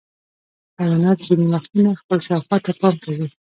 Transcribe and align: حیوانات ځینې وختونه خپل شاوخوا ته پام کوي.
حیوانات 0.79 1.17
ځینې 1.27 1.45
وختونه 1.53 1.89
خپل 2.01 2.19
شاوخوا 2.27 2.57
ته 2.65 2.71
پام 2.79 2.95
کوي. 3.03 3.27